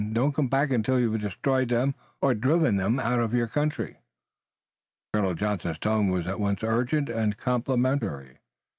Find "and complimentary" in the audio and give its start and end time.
7.07-8.39